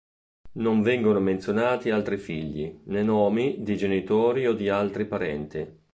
Non 0.53 0.81
vengono 0.81 1.19
menzionati 1.19 1.91
altri 1.91 2.17
figli, 2.17 2.75
né 2.85 3.03
nomi 3.03 3.61
di 3.61 3.77
genitori 3.77 4.47
o 4.47 4.53
di 4.53 4.67
altri 4.67 5.05
parenti. 5.05 5.79